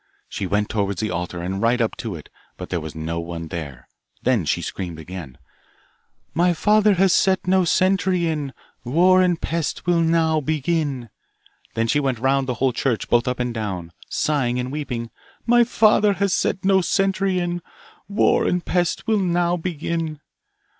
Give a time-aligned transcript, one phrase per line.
[0.27, 3.49] She went towards the altar, and right up to it, but there was no one
[3.49, 3.87] there;
[4.23, 5.37] then she screamed again,
[6.33, 8.53] My father has set no sentry in,
[8.83, 11.11] War and Pest will now begin.
[11.75, 15.11] Then she went round the whole church, both up and down, sighing and weeping,
[15.45, 17.61] My father has set no sentry in,
[18.07, 20.19] War and Pest will now begin.